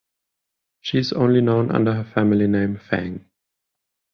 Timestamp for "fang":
2.79-3.29